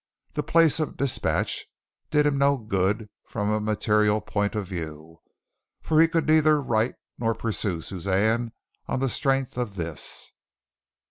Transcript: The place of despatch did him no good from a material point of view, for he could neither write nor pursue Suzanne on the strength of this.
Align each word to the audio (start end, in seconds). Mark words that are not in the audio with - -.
The 0.33 0.41
place 0.41 0.79
of 0.79 0.97
despatch 0.97 1.67
did 2.09 2.25
him 2.25 2.39
no 2.39 2.57
good 2.57 3.07
from 3.27 3.51
a 3.53 3.59
material 3.59 4.19
point 4.19 4.55
of 4.55 4.67
view, 4.67 5.21
for 5.83 6.01
he 6.01 6.07
could 6.07 6.25
neither 6.25 6.59
write 6.59 6.95
nor 7.19 7.35
pursue 7.35 7.81
Suzanne 7.83 8.51
on 8.87 8.99
the 8.99 9.09
strength 9.09 9.59
of 9.59 9.75
this. 9.75 10.31